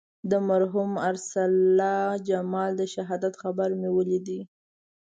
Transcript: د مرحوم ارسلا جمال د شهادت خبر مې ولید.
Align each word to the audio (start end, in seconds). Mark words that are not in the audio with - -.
د 0.31 0.33
مرحوم 0.49 0.89
ارسلا 1.09 1.97
جمال 2.27 2.71
د 2.77 2.83
شهادت 2.93 3.33
خبر 3.41 3.69
مې 3.79 3.89
ولید. 3.97 4.27